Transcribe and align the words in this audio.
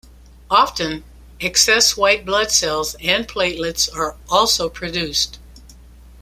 Often, 0.49 1.03
excess 1.39 1.95
white 1.95 2.25
blood 2.25 2.49
cells 2.49 2.95
and 3.03 3.27
platelets 3.27 3.87
are 3.95 4.15
also 4.29 4.67
produced. 4.67 5.37